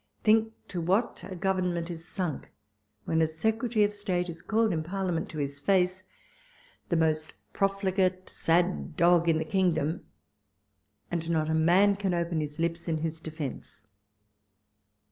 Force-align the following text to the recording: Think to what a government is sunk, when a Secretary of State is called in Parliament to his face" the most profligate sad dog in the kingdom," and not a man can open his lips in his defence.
Think 0.23 0.53
to 0.69 0.81
what 0.81 1.23
a 1.29 1.35
government 1.35 1.91
is 1.91 2.03
sunk, 2.07 2.49
when 3.05 3.21
a 3.21 3.27
Secretary 3.27 3.85
of 3.85 3.93
State 3.93 4.29
is 4.29 4.41
called 4.41 4.73
in 4.73 4.81
Parliament 4.81 5.29
to 5.29 5.37
his 5.37 5.59
face" 5.59 6.01
the 6.89 6.95
most 6.95 7.35
profligate 7.53 8.27
sad 8.27 8.97
dog 8.97 9.29
in 9.29 9.37
the 9.37 9.45
kingdom," 9.45 10.07
and 11.11 11.29
not 11.29 11.51
a 11.51 11.53
man 11.53 11.95
can 11.97 12.15
open 12.15 12.41
his 12.41 12.57
lips 12.57 12.87
in 12.87 12.97
his 13.01 13.19
defence. 13.19 13.83